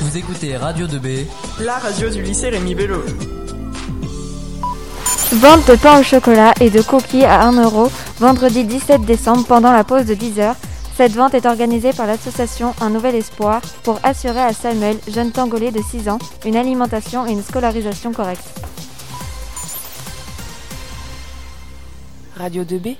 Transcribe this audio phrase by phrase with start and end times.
[0.00, 1.26] Vous écoutez Radio 2B,
[1.58, 3.02] la radio du lycée Rémi Bello.
[5.32, 7.90] Vente de pain au chocolat et de cookies à 1 euro
[8.20, 10.54] vendredi 17 décembre pendant la pause de 10h.
[10.96, 15.72] Cette vente est organisée par l'association Un Nouvel Espoir pour assurer à Samuel, jeune tangolais
[15.72, 18.48] de 6 ans, une alimentation et une scolarisation correcte.
[22.36, 22.96] Radio 2B